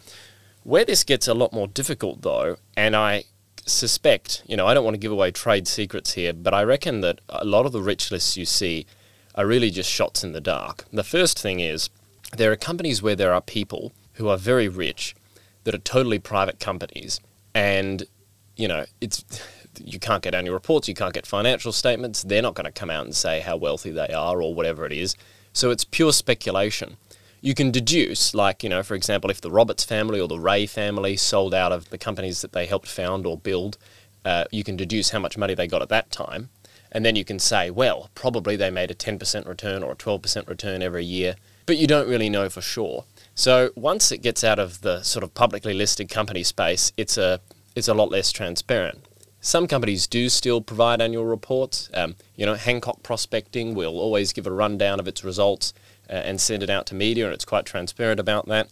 Where 0.63 0.83
this 0.83 1.03
gets 1.03 1.27
a 1.27 1.33
lot 1.33 1.53
more 1.53 1.67
difficult, 1.67 2.21
though, 2.21 2.57
and 2.75 2.95
I 2.95 3.25
suspect, 3.65 4.43
you 4.47 4.55
know, 4.55 4.67
I 4.67 4.73
don't 4.73 4.83
want 4.83 4.95
to 4.95 4.99
give 4.99 5.11
away 5.11 5.31
trade 5.31 5.67
secrets 5.67 6.13
here, 6.13 6.33
but 6.33 6.53
I 6.53 6.63
reckon 6.63 7.01
that 7.01 7.19
a 7.29 7.45
lot 7.45 7.65
of 7.65 7.71
the 7.71 7.81
rich 7.81 8.11
lists 8.11 8.37
you 8.37 8.45
see 8.45 8.85
are 9.35 9.45
really 9.45 9.69
just 9.69 9.89
shots 9.89 10.23
in 10.23 10.31
the 10.31 10.41
dark. 10.41 10.85
The 10.91 11.03
first 11.03 11.39
thing 11.39 11.59
is 11.59 11.89
there 12.37 12.51
are 12.51 12.57
companies 12.57 13.01
where 13.01 13.15
there 13.15 13.33
are 13.33 13.41
people 13.41 13.91
who 14.13 14.29
are 14.29 14.37
very 14.37 14.67
rich 14.67 15.15
that 15.63 15.75
are 15.75 15.79
totally 15.79 16.19
private 16.19 16.59
companies. 16.59 17.19
And 17.53 18.05
you 18.55 18.67
know 18.67 18.85
it's 19.01 19.23
you 19.83 19.99
can't 19.99 20.23
get 20.23 20.33
annual 20.33 20.53
reports 20.53 20.87
you 20.87 20.93
can't 20.93 21.13
get 21.13 21.25
financial 21.25 21.73
statements 21.73 22.23
they're 22.23 22.41
not 22.41 22.53
going 22.53 22.65
to 22.65 22.71
come 22.71 22.89
out 22.89 23.03
and 23.03 23.13
say 23.13 23.41
how 23.41 23.57
wealthy 23.57 23.91
they 23.91 24.07
are 24.07 24.41
or 24.41 24.53
whatever 24.53 24.85
it 24.85 24.93
is. 24.93 25.15
So 25.53 25.71
it's 25.71 25.83
pure 25.85 26.13
speculation 26.13 26.97
you 27.45 27.53
can 27.53 27.71
deduce 27.71 28.33
like 28.33 28.63
you 28.63 28.69
know 28.69 28.81
for 28.81 28.95
example 28.95 29.29
if 29.29 29.41
the 29.41 29.51
roberts 29.51 29.83
family 29.83 30.19
or 30.19 30.27
the 30.27 30.39
ray 30.39 30.65
family 30.65 31.15
sold 31.15 31.53
out 31.53 31.71
of 31.71 31.89
the 31.89 31.97
companies 31.97 32.41
that 32.41 32.53
they 32.53 32.65
helped 32.65 32.87
found 32.87 33.25
or 33.25 33.37
build 33.37 33.77
uh, 34.25 34.45
you 34.51 34.63
can 34.63 34.75
deduce 34.75 35.11
how 35.11 35.19
much 35.19 35.37
money 35.37 35.53
they 35.53 35.67
got 35.67 35.81
at 35.83 35.89
that 35.89 36.09
time 36.11 36.49
and 36.91 37.05
then 37.05 37.15
you 37.15 37.23
can 37.23 37.39
say 37.39 37.69
well 37.69 38.09
probably 38.15 38.55
they 38.55 38.71
made 38.71 38.89
a 38.89 38.95
10% 38.95 39.47
return 39.47 39.83
or 39.83 39.91
a 39.91 39.95
12% 39.95 40.47
return 40.47 40.81
every 40.81 41.05
year 41.05 41.35
but 41.67 41.77
you 41.77 41.85
don't 41.85 42.09
really 42.09 42.29
know 42.29 42.49
for 42.49 42.61
sure 42.61 43.05
so 43.35 43.71
once 43.75 44.13
it 44.13 44.19
gets 44.19 44.45
out 44.45 44.59
of 44.59 44.79
the 44.79 45.03
sort 45.03 45.21
of 45.21 45.33
publicly 45.33 45.73
listed 45.73 46.09
company 46.09 46.41
space, 46.41 46.93
it's 46.95 47.17
a 47.17 47.41
it's 47.75 47.89
a 47.89 47.93
lot 47.93 48.09
less 48.09 48.31
transparent. 48.31 49.05
Some 49.41 49.67
companies 49.67 50.07
do 50.07 50.29
still 50.29 50.61
provide 50.61 51.01
annual 51.01 51.25
reports. 51.25 51.89
Um, 51.93 52.15
you 52.37 52.45
know, 52.45 52.55
Hancock 52.55 53.03
Prospecting 53.03 53.75
will 53.75 53.99
always 53.99 54.31
give 54.31 54.47
a 54.47 54.51
rundown 54.51 55.01
of 55.01 55.07
its 55.07 55.25
results 55.25 55.73
uh, 56.09 56.13
and 56.13 56.39
send 56.39 56.63
it 56.63 56.69
out 56.69 56.85
to 56.87 56.95
media, 56.95 57.25
and 57.25 57.33
it's 57.33 57.45
quite 57.45 57.65
transparent 57.65 58.19
about 58.19 58.47
that. 58.47 58.69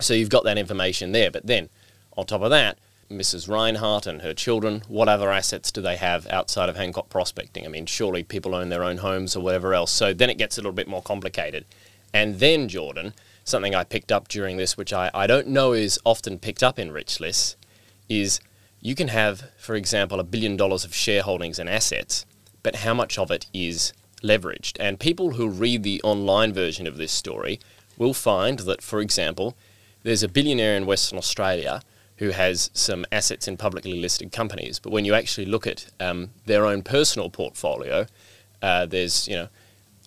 So 0.00 0.14
you've 0.14 0.28
got 0.28 0.44
that 0.44 0.58
information 0.58 1.12
there. 1.12 1.30
But 1.30 1.46
then, 1.46 1.68
on 2.16 2.26
top 2.26 2.42
of 2.42 2.50
that, 2.50 2.78
Mrs. 3.10 3.48
Rinehart 3.48 4.06
and 4.06 4.22
her 4.22 4.34
children, 4.34 4.82
what 4.88 5.08
other 5.08 5.30
assets 5.30 5.70
do 5.70 5.82
they 5.82 5.96
have 5.96 6.26
outside 6.28 6.68
of 6.68 6.76
Hancock 6.76 7.08
Prospecting? 7.08 7.64
I 7.64 7.68
mean, 7.68 7.86
surely 7.86 8.22
people 8.22 8.54
own 8.54 8.70
their 8.70 8.84
own 8.84 8.98
homes 8.98 9.36
or 9.36 9.40
whatever 9.40 9.74
else. 9.74 9.92
So 9.92 10.12
then 10.14 10.30
it 10.30 10.38
gets 10.38 10.56
a 10.56 10.60
little 10.60 10.72
bit 10.72 10.88
more 10.88 11.02
complicated. 11.02 11.64
And 12.14 12.40
then, 12.40 12.68
Jordan, 12.68 13.14
something 13.44 13.74
I 13.74 13.84
picked 13.84 14.12
up 14.12 14.28
during 14.28 14.56
this, 14.56 14.76
which 14.76 14.92
I, 14.92 15.10
I 15.14 15.26
don't 15.26 15.48
know 15.48 15.72
is 15.72 15.98
often 16.04 16.38
picked 16.38 16.62
up 16.62 16.78
in 16.78 16.92
rich 16.92 17.20
lists, 17.20 17.56
is 18.08 18.40
you 18.80 18.94
can 18.94 19.08
have, 19.08 19.50
for 19.58 19.74
example, 19.74 20.20
a 20.20 20.24
billion 20.24 20.56
dollars 20.56 20.84
of 20.84 20.92
shareholdings 20.92 21.58
and 21.58 21.68
assets, 21.68 22.26
but 22.62 22.76
how 22.76 22.94
much 22.94 23.18
of 23.18 23.30
it 23.30 23.46
is 23.52 23.92
leveraged? 24.22 24.76
And 24.80 24.98
people 25.00 25.32
who 25.32 25.48
read 25.48 25.82
the 25.82 26.00
online 26.02 26.52
version 26.52 26.86
of 26.86 26.96
this 26.96 27.12
story 27.12 27.60
will 27.98 28.14
find 28.14 28.60
that, 28.60 28.82
for 28.82 29.00
example, 29.00 29.56
there's 30.02 30.22
a 30.22 30.28
billionaire 30.28 30.76
in 30.76 30.86
Western 30.86 31.18
Australia 31.18 31.82
who 32.16 32.30
has 32.30 32.70
some 32.72 33.04
assets 33.10 33.48
in 33.48 33.56
publicly 33.56 34.00
listed 34.00 34.32
companies, 34.32 34.78
but 34.78 34.92
when 34.92 35.04
you 35.04 35.14
actually 35.14 35.46
look 35.46 35.66
at 35.66 35.86
um, 35.98 36.30
their 36.46 36.66
own 36.66 36.82
personal 36.82 37.30
portfolio, 37.30 38.06
uh, 38.60 38.86
there's 38.86 39.26
you 39.26 39.34
know 39.34 39.48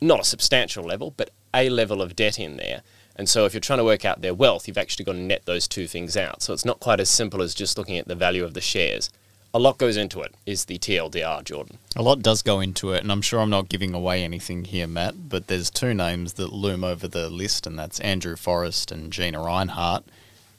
not 0.02 0.20
a 0.20 0.24
substantial 0.24 0.84
level, 0.84 1.14
but 1.18 1.32
a 1.54 1.70
level 1.70 2.02
of 2.02 2.16
debt 2.16 2.40
in 2.40 2.58
there. 2.58 2.82
And 3.16 3.30
so 3.30 3.46
if 3.46 3.54
you're 3.54 3.62
trying 3.62 3.80
to 3.80 3.86
work 3.86 4.04
out 4.04 4.22
their 4.22 4.34
wealth, 4.34 4.68
you've 4.68 4.78
actually 4.78 5.06
got 5.06 5.14
to 5.14 5.20
net 5.20 5.46
those 5.46 5.68
two 5.68 5.88
things 5.88 6.18
out. 6.18 6.42
So 6.42 6.54
it's 6.54 6.66
not 6.66 6.82
quite 6.82 7.00
as 7.00 7.10
simple 7.10 7.42
as 7.42 7.54
just 7.54 7.78
looking 7.78 7.98
at 7.98 8.08
the 8.08 8.16
value 8.16 8.44
of 8.44 8.54
the 8.54 8.62
shares. 8.62 9.10
A 9.56 9.60
lot 9.66 9.78
goes 9.78 9.96
into 9.96 10.20
it, 10.20 10.36
is 10.46 10.66
the 10.66 10.78
TLDR, 10.78 11.42
Jordan. 11.46 11.78
A 11.96 12.04
lot 12.04 12.22
does 12.22 12.42
go 12.42 12.60
into 12.60 12.92
it, 12.92 13.02
and 13.02 13.10
I'm 13.10 13.22
sure 13.22 13.40
I'm 13.40 13.50
not 13.50 13.70
giving 13.70 13.94
away 13.94 14.22
anything 14.22 14.66
here, 14.66 14.86
Matt, 14.86 15.30
but 15.30 15.48
there's 15.48 15.70
two 15.70 15.94
names 15.94 16.34
that 16.34 16.52
loom 16.52 16.84
over 16.84 17.08
the 17.08 17.30
list, 17.30 17.66
and 17.66 17.80
that's 17.80 18.02
Andrew 18.02 18.36
Forrest 18.36 18.92
and 18.92 19.14
Gina 19.14 19.40
Rinehart. 19.40 20.04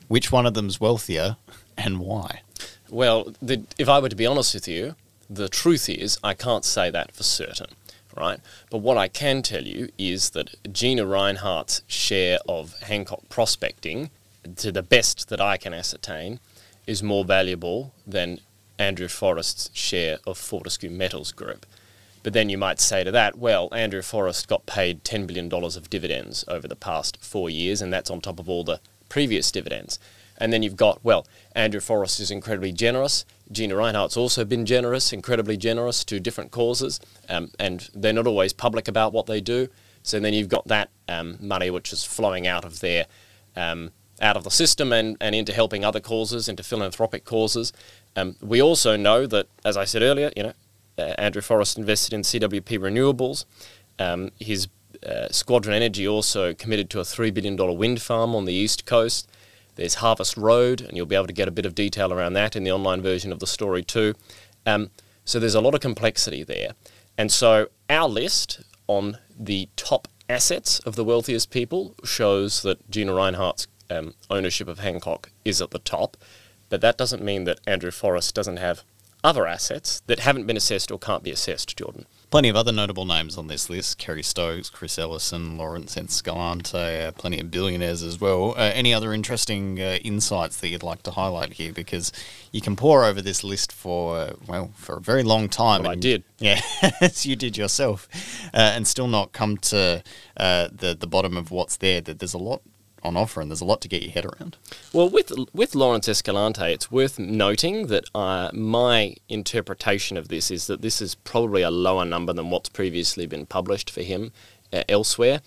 Which 0.08 0.32
one 0.32 0.46
of 0.46 0.54
them's 0.54 0.80
wealthier 0.80 1.36
and 1.76 1.98
why? 2.00 2.40
Well, 2.88 3.34
the, 3.42 3.64
if 3.78 3.86
I 3.86 3.98
were 3.98 4.08
to 4.08 4.16
be 4.16 4.24
honest 4.24 4.54
with 4.54 4.66
you, 4.66 4.94
the 5.28 5.50
truth 5.50 5.90
is 5.90 6.18
I 6.24 6.32
can't 6.32 6.64
say 6.64 6.88
that 6.88 7.12
for 7.12 7.22
certain 7.22 7.74
right? 8.16 8.40
But 8.70 8.78
what 8.78 8.96
I 8.96 9.08
can 9.08 9.42
tell 9.42 9.64
you 9.64 9.90
is 9.98 10.30
that 10.30 10.72
Gina 10.72 11.04
Rinehart's 11.04 11.82
share 11.86 12.38
of 12.48 12.80
Hancock 12.80 13.28
prospecting, 13.28 14.08
to 14.56 14.72
the 14.72 14.82
best 14.82 15.28
that 15.28 15.38
I 15.38 15.58
can 15.58 15.74
ascertain, 15.74 16.40
is 16.86 17.02
more 17.02 17.26
valuable 17.26 17.92
than 18.06 18.40
Andrew 18.78 19.08
Forrest's 19.08 19.70
share 19.72 20.18
of 20.26 20.38
Fortescue 20.38 20.90
Metals 20.90 21.32
Group. 21.32 21.66
But 22.22 22.32
then 22.32 22.48
you 22.48 22.58
might 22.58 22.80
say 22.80 23.04
to 23.04 23.12
that, 23.12 23.38
well, 23.38 23.68
Andrew 23.72 24.02
Forrest 24.02 24.48
got 24.48 24.66
paid 24.66 25.04
$10 25.04 25.26
billion 25.26 25.52
of 25.52 25.88
dividends 25.88 26.44
over 26.48 26.66
the 26.66 26.74
past 26.74 27.22
four 27.22 27.48
years, 27.48 27.80
and 27.80 27.92
that's 27.92 28.10
on 28.10 28.20
top 28.20 28.40
of 28.40 28.48
all 28.48 28.64
the 28.64 28.80
previous 29.08 29.52
dividends. 29.52 30.00
And 30.38 30.52
then 30.52 30.62
you've 30.62 30.76
got, 30.76 31.04
well, 31.04 31.26
Andrew 31.54 31.80
Forrest 31.80 32.20
is 32.20 32.30
incredibly 32.30 32.72
generous. 32.72 33.24
Gina 33.50 33.74
Rinehart's 33.74 34.16
also 34.16 34.44
been 34.44 34.66
generous, 34.66 35.12
incredibly 35.12 35.56
generous 35.56 36.04
to 36.04 36.18
different 36.18 36.50
causes, 36.50 37.00
um, 37.28 37.50
and 37.58 37.88
they're 37.94 38.12
not 38.12 38.26
always 38.26 38.52
public 38.52 38.88
about 38.88 39.12
what 39.12 39.26
they 39.26 39.40
do. 39.40 39.68
So 40.02 40.20
then 40.20 40.34
you've 40.34 40.48
got 40.48 40.66
that 40.68 40.90
um, 41.08 41.38
money 41.40 41.70
which 41.70 41.92
is 41.92 42.04
flowing 42.04 42.46
out 42.46 42.64
of 42.64 42.80
their 42.80 43.06
um, 43.54 43.92
out 44.20 44.36
of 44.36 44.44
the 44.44 44.50
system 44.50 44.92
and, 44.92 45.16
and 45.20 45.34
into 45.34 45.52
helping 45.52 45.84
other 45.84 46.00
causes, 46.00 46.48
into 46.48 46.62
philanthropic 46.62 47.24
causes. 47.24 47.72
Um, 48.14 48.36
we 48.40 48.62
also 48.62 48.96
know 48.96 49.26
that, 49.26 49.46
as 49.64 49.76
I 49.76 49.84
said 49.84 50.02
earlier, 50.02 50.32
you 50.36 50.42
know, 50.44 50.52
uh, 50.98 51.14
Andrew 51.18 51.42
Forrest 51.42 51.76
invested 51.76 52.14
in 52.14 52.22
CWP 52.22 52.78
Renewables. 52.78 53.44
Um, 53.98 54.30
his 54.38 54.68
uh, 55.06 55.28
Squadron 55.30 55.74
Energy 55.74 56.08
also 56.08 56.54
committed 56.54 56.88
to 56.90 57.00
a 57.00 57.02
$3 57.02 57.32
billion 57.32 57.56
wind 57.76 58.00
farm 58.00 58.34
on 58.34 58.46
the 58.46 58.54
east 58.54 58.86
coast. 58.86 59.28
There's 59.74 59.96
Harvest 59.96 60.38
Road, 60.38 60.80
and 60.80 60.96
you'll 60.96 61.06
be 61.06 61.16
able 61.16 61.26
to 61.26 61.34
get 61.34 61.48
a 61.48 61.52
bit 61.52 61.66
of 61.66 61.74
detail 61.74 62.12
around 62.12 62.32
that 62.32 62.56
in 62.56 62.64
the 62.64 62.72
online 62.72 63.02
version 63.02 63.30
of 63.30 63.40
the 63.40 63.46
story 63.46 63.82
too. 63.82 64.14
Um, 64.64 64.90
so 65.24 65.38
there's 65.38 65.54
a 65.54 65.60
lot 65.60 65.74
of 65.74 65.80
complexity 65.80 66.42
there. 66.42 66.70
And 67.18 67.30
so 67.30 67.68
our 67.90 68.08
list 68.08 68.62
on 68.86 69.18
the 69.38 69.68
top 69.76 70.08
assets 70.28 70.78
of 70.80 70.96
the 70.96 71.04
wealthiest 71.04 71.50
people 71.50 71.94
shows 72.04 72.62
that 72.62 72.90
Gina 72.90 73.12
Rinehart's 73.12 73.66
um, 73.90 74.14
ownership 74.30 74.68
of 74.68 74.78
Hancock 74.78 75.30
is 75.44 75.60
at 75.60 75.70
the 75.70 75.78
top, 75.78 76.16
but 76.68 76.80
that 76.80 76.98
doesn't 76.98 77.22
mean 77.22 77.44
that 77.44 77.60
Andrew 77.66 77.90
Forrest 77.90 78.34
doesn't 78.34 78.58
have 78.58 78.84
other 79.26 79.46
assets 79.46 80.02
that 80.06 80.20
haven't 80.20 80.46
been 80.46 80.56
assessed 80.56 80.92
or 80.92 80.98
can't 80.98 81.24
be 81.24 81.32
assessed, 81.32 81.76
Jordan. 81.76 82.06
Plenty 82.30 82.48
of 82.48 82.56
other 82.56 82.72
notable 82.72 83.04
names 83.04 83.36
on 83.36 83.46
this 83.46 83.70
list 83.70 83.98
Kerry 83.98 84.22
Stokes, 84.22 84.68
Chris 84.68 84.98
Ellison, 84.98 85.56
Laurence 85.56 85.96
Escalante, 85.96 86.76
uh, 86.76 87.12
plenty 87.12 87.40
of 87.40 87.50
billionaires 87.50 88.02
as 88.02 88.20
well. 88.20 88.52
Uh, 88.56 88.70
any 88.74 88.92
other 88.94 89.12
interesting 89.12 89.80
uh, 89.80 89.98
insights 90.02 90.60
that 90.60 90.68
you'd 90.68 90.82
like 90.82 91.02
to 91.04 91.12
highlight 91.12 91.54
here? 91.54 91.72
Because 91.72 92.12
you 92.52 92.60
can 92.60 92.76
pore 92.76 93.04
over 93.04 93.20
this 93.20 93.42
list 93.42 93.72
for, 93.72 94.18
uh, 94.18 94.32
well, 94.46 94.70
for 94.74 94.96
a 94.96 95.00
very 95.00 95.22
long 95.22 95.48
time. 95.48 95.82
Well, 95.82 95.92
I 95.92 95.96
did. 95.96 96.24
Yeah, 96.38 96.60
as 97.00 97.24
you 97.24 97.34
did 97.34 97.56
yourself, 97.56 98.06
uh, 98.52 98.58
and 98.58 98.86
still 98.86 99.08
not 99.08 99.32
come 99.32 99.56
to 99.56 100.02
uh, 100.36 100.68
the, 100.70 100.94
the 100.94 101.06
bottom 101.06 101.34
of 101.34 101.50
what's 101.50 101.78
there. 101.78 102.02
That 102.02 102.18
There's 102.18 102.34
a 102.34 102.38
lot 102.38 102.60
on 103.06 103.16
offer, 103.16 103.40
and 103.40 103.50
there's 103.50 103.60
a 103.60 103.64
lot 103.64 103.80
to 103.80 103.88
get 103.88 104.02
your 104.02 104.12
head 104.12 104.26
around. 104.26 104.56
Well, 104.92 105.08
with 105.08 105.32
with 105.52 105.74
Laurence 105.74 106.08
Escalante, 106.08 106.64
it's 106.72 106.90
worth 106.90 107.18
noting 107.18 107.86
that 107.86 108.04
uh, 108.14 108.50
my 108.52 109.14
interpretation 109.28 110.16
of 110.16 110.28
this 110.28 110.50
is 110.50 110.66
that 110.66 110.82
this 110.82 111.00
is 111.00 111.14
probably 111.14 111.62
a 111.62 111.70
lower 111.70 112.04
number 112.04 112.32
than 112.32 112.50
what's 112.50 112.68
previously 112.68 113.26
been 113.26 113.46
published 113.46 113.88
for 113.90 114.02
him 114.02 114.32
uh, 114.72 114.82
elsewhere, 114.88 115.40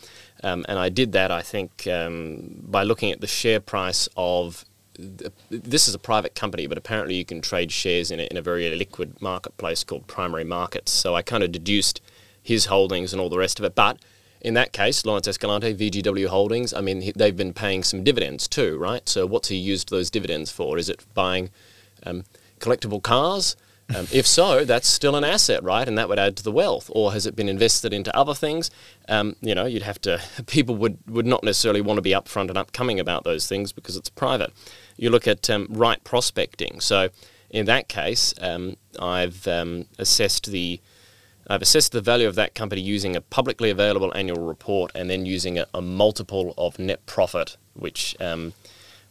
um, 0.43 0.65
and 0.69 0.79
I 0.79 0.89
did 0.89 1.11
that 1.11 1.31
I 1.31 1.41
think 1.41 1.85
um, 1.87 2.61
by 2.63 2.83
looking 2.83 3.11
at 3.11 3.21
the 3.21 3.27
share 3.27 3.59
price 3.59 4.09
of. 4.15 4.65
This 5.49 5.87
is 5.87 5.95
a 5.95 5.99
private 5.99 6.35
company, 6.35 6.67
but 6.67 6.77
apparently 6.77 7.15
you 7.15 7.23
can 7.23 7.39
trade 7.39 7.71
shares 7.71 8.11
in 8.11 8.19
a, 8.19 8.23
in 8.23 8.35
a 8.35 8.41
very 8.41 8.69
liquid 8.75 9.21
marketplace 9.21 9.81
called 9.85 10.07
primary 10.07 10.43
markets. 10.43 10.91
So 10.91 11.15
I 11.15 11.21
kind 11.21 11.41
of 11.41 11.53
deduced 11.53 12.01
his 12.43 12.65
holdings 12.65 13.13
and 13.13 13.21
all 13.21 13.29
the 13.29 13.37
rest 13.37 13.59
of 13.59 13.65
it. 13.65 13.75
But 13.75 13.97
in 14.41 14.53
that 14.53 14.71
case, 14.71 15.05
Laurence 15.05 15.27
Escalante, 15.27 15.73
VGW 15.73 16.27
Holdings, 16.27 16.73
I 16.73 16.81
mean, 16.81 17.11
they've 17.15 17.35
been 17.35 17.53
paying 17.53 17.83
some 17.83 18.03
dividends 18.03 18.47
too, 18.47 18.77
right? 18.77 19.07
So 19.07 19.25
what's 19.25 19.49
he 19.49 19.57
used 19.57 19.89
those 19.89 20.09
dividends 20.09 20.51
for? 20.51 20.77
Is 20.77 20.89
it 20.89 21.05
buying 21.13 21.49
um, 22.03 22.23
collectible 22.59 23.03
cars? 23.03 23.55
Um, 23.95 24.07
if 24.13 24.27
so, 24.27 24.65
that's 24.65 24.87
still 24.87 25.15
an 25.15 25.23
asset, 25.23 25.63
right? 25.63 25.87
And 25.87 25.97
that 25.97 26.07
would 26.07 26.19
add 26.19 26.37
to 26.37 26.43
the 26.43 26.51
wealth. 26.51 26.91
Or 26.93 27.11
has 27.11 27.25
it 27.25 27.35
been 27.35 27.49
invested 27.49 27.91
into 27.91 28.15
other 28.15 28.35
things? 28.35 28.69
Um, 29.07 29.35
you 29.41 29.55
know, 29.55 29.65
you'd 29.65 29.81
have 29.81 29.99
to, 30.01 30.21
people 30.45 30.75
would, 30.75 30.99
would 31.07 31.25
not 31.25 31.43
necessarily 31.43 31.81
want 31.81 31.97
to 31.97 32.01
be 32.01 32.11
upfront 32.11 32.49
and 32.49 32.57
upcoming 32.57 32.99
about 32.99 33.23
those 33.23 33.47
things 33.47 33.71
because 33.71 33.97
it's 33.97 34.09
private. 34.09 34.53
You 34.95 35.09
look 35.09 35.27
at 35.27 35.49
um, 35.49 35.67
Wright 35.69 36.03
Prospecting. 36.03 36.81
So 36.81 37.09
in 37.49 37.65
that 37.65 37.89
case, 37.89 38.33
um, 38.39 38.77
I've 38.99 39.47
um, 39.47 39.85
assessed 39.97 40.51
the 40.51 40.79
I've 41.49 41.63
assessed 41.63 41.93
the 41.93 42.01
value 42.01 42.27
of 42.27 42.35
that 42.35 42.53
company 42.53 42.81
using 42.81 43.15
a 43.15 43.21
publicly 43.21 43.71
available 43.71 44.15
annual 44.15 44.45
report 44.45 44.91
and 44.93 45.09
then 45.09 45.25
using 45.25 45.57
a, 45.57 45.65
a 45.73 45.81
multiple 45.81 46.53
of 46.57 46.77
net 46.77 47.05
profit, 47.05 47.57
which 47.73 48.15
um, 48.19 48.53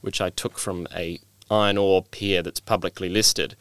which 0.01 0.21
I 0.21 0.31
took 0.31 0.59
from 0.59 0.87
a 0.95 1.19
iron 1.51 1.79
ore 1.79 2.03
peer 2.03 2.43
that's 2.43 2.61
publicly 2.61 3.09
listed. 3.09 3.57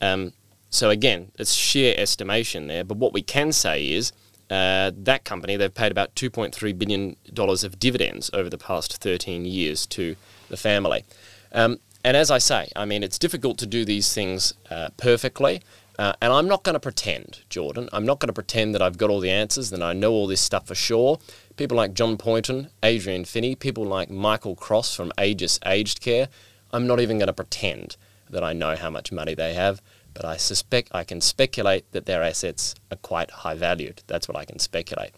Um, 0.00 0.32
so 0.70 0.90
again, 0.90 1.30
it's 1.38 1.52
sheer 1.52 1.94
estimation 1.96 2.66
there. 2.66 2.82
But 2.82 2.96
what 2.96 3.12
we 3.12 3.22
can 3.22 3.52
say 3.52 3.86
is 3.90 4.12
uh, 4.50 4.90
that 4.96 5.24
company 5.24 5.56
they've 5.56 5.74
paid 5.74 5.92
about 5.92 6.14
2.3 6.14 6.78
billion 6.78 7.16
dollars 7.32 7.62
of 7.64 7.78
dividends 7.78 8.30
over 8.32 8.48
the 8.50 8.58
past 8.58 8.96
13 9.02 9.44
years 9.44 9.86
to 9.86 10.16
the 10.48 10.56
family. 10.56 11.04
Um, 11.52 11.78
and 12.04 12.16
as 12.16 12.30
I 12.30 12.38
say, 12.38 12.70
I 12.76 12.84
mean, 12.84 13.02
it's 13.02 13.18
difficult 13.18 13.56
to 13.58 13.66
do 13.66 13.84
these 13.84 14.12
things 14.12 14.52
uh, 14.70 14.90
perfectly. 14.96 15.62
Uh, 15.98 16.12
and 16.20 16.32
I'm 16.32 16.48
not 16.48 16.64
going 16.64 16.74
to 16.74 16.80
pretend, 16.80 17.40
Jordan, 17.48 17.88
I'm 17.92 18.04
not 18.04 18.18
going 18.18 18.28
to 18.28 18.32
pretend 18.32 18.74
that 18.74 18.82
I've 18.82 18.98
got 18.98 19.10
all 19.10 19.20
the 19.20 19.30
answers, 19.30 19.70
that 19.70 19.82
I 19.82 19.92
know 19.92 20.12
all 20.12 20.26
this 20.26 20.40
stuff 20.40 20.66
for 20.66 20.74
sure. 20.74 21.20
People 21.56 21.76
like 21.76 21.94
John 21.94 22.16
Poynton, 22.16 22.70
Adrian 22.82 23.24
Fini, 23.24 23.54
people 23.54 23.84
like 23.84 24.10
Michael 24.10 24.56
Cross 24.56 24.96
from 24.96 25.12
Aegis 25.20 25.60
Aged 25.64 26.00
Care, 26.00 26.28
I'm 26.72 26.88
not 26.88 26.98
even 26.98 27.18
going 27.18 27.28
to 27.28 27.32
pretend 27.32 27.96
that 28.30 28.42
I 28.42 28.52
know 28.52 28.74
how 28.74 28.90
much 28.90 29.12
money 29.12 29.34
they 29.34 29.54
have, 29.54 29.80
but 30.14 30.24
I 30.24 30.36
suspect 30.36 30.88
I 30.92 31.04
can 31.04 31.20
speculate 31.20 31.90
that 31.92 32.06
their 32.06 32.22
assets 32.22 32.74
are 32.90 32.96
quite 32.96 33.30
high 33.30 33.54
valued. 33.54 34.02
That's 34.08 34.26
what 34.26 34.36
I 34.36 34.44
can 34.44 34.58
speculate. 34.58 35.12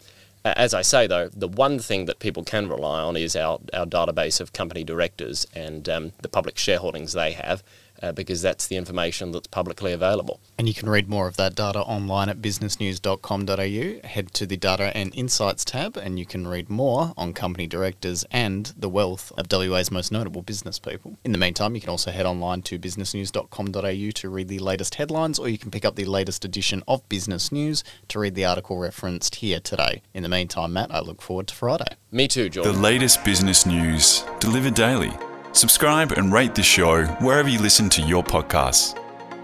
As 0.45 0.73
I 0.73 0.81
say, 0.83 1.07
though, 1.07 1.29
the 1.29 1.47
one 1.47 1.79
thing 1.79 2.05
that 2.05 2.19
people 2.19 2.43
can 2.43 2.69
rely 2.69 3.01
on 3.01 3.17
is 3.17 3.35
our, 3.35 3.59
our 3.73 3.85
database 3.85 4.39
of 4.39 4.53
company 4.53 4.83
directors 4.83 5.47
and 5.53 5.89
um, 5.89 6.13
the 6.21 6.29
public 6.29 6.55
shareholdings 6.55 7.13
they 7.13 7.31
have 7.31 7.63
uh, 8.01 8.11
because 8.11 8.41
that's 8.41 8.67
the 8.67 8.75
information 8.75 9.31
that's 9.31 9.47
publicly 9.47 9.93
available. 9.93 10.39
And 10.57 10.67
you 10.67 10.73
can 10.73 10.89
read 10.89 11.09
more 11.09 11.27
of 11.27 11.37
that 11.37 11.55
data 11.55 11.79
online 11.81 12.29
at 12.29 12.41
businessnews.com.au. 12.41 14.07
Head 14.07 14.33
to 14.33 14.45
the 14.45 14.57
Data 14.57 14.95
and 14.95 15.13
Insights 15.15 15.65
tab 15.65 15.97
and 15.97 16.17
you 16.17 16.25
can 16.25 16.47
read 16.47 16.69
more 16.69 17.13
on 17.17 17.33
company 17.33 17.67
directors 17.67 18.25
and 18.31 18.73
the 18.77 18.89
wealth 18.89 19.31
of 19.37 19.47
WA's 19.51 19.91
most 19.91 20.11
notable 20.11 20.41
business 20.41 20.79
people. 20.79 21.17
In 21.23 21.31
the 21.31 21.37
meantime, 21.37 21.75
you 21.75 21.81
can 21.81 21.89
also 21.89 22.11
head 22.11 22.25
online 22.25 22.61
to 22.63 22.79
businessnews.com.au 22.79 24.11
to 24.11 24.29
read 24.29 24.47
the 24.47 24.59
latest 24.59 24.95
headlines 24.95 25.39
or 25.39 25.49
you 25.49 25.57
can 25.57 25.71
pick 25.71 25.85
up 25.85 25.95
the 25.95 26.05
latest 26.05 26.45
edition 26.45 26.83
of 26.87 27.07
Business 27.09 27.51
News 27.51 27.83
to 28.07 28.19
read 28.19 28.35
the 28.35 28.45
article 28.45 28.77
referenced 28.77 29.35
here 29.35 29.59
today. 29.59 30.01
In 30.13 30.23
the 30.23 30.29
meantime, 30.29 30.73
Matt, 30.73 30.91
I 30.91 30.99
look 30.99 31.21
forward 31.21 31.47
to 31.47 31.55
Friday. 31.55 31.95
Me 32.11 32.27
too, 32.27 32.49
George. 32.49 32.65
The 32.65 32.73
latest 32.73 33.23
business 33.23 33.65
news 33.65 34.23
delivered 34.39 34.73
daily. 34.73 35.11
Subscribe 35.57 36.11
and 36.11 36.31
rate 36.31 36.53
the 36.53 36.61
show 36.61 37.05
wherever 37.17 37.49
you 37.49 37.57
listen 37.57 37.89
to 37.89 38.03
your 38.03 38.23
podcasts. 38.23 38.95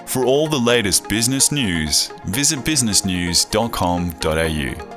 For 0.08 0.26
all 0.26 0.48
the 0.48 0.60
latest 0.60 1.10
business 1.10 1.52
news, 1.52 2.10
visit 2.26 2.60
businessnews.com.au. 2.60 4.93